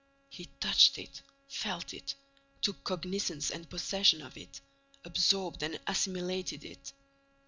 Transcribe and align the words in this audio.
He 0.29 0.45
touched 0.59 0.97
it, 0.97 1.21
felt 1.47 1.93
it, 1.93 2.15
took 2.63 2.83
cognizance 2.83 3.51
and 3.51 3.69
possession 3.69 4.23
of 4.23 4.35
it, 4.35 4.59
absorbed 5.03 5.61
and 5.61 5.79
assimilated 5.85 6.65
it. 6.65 6.91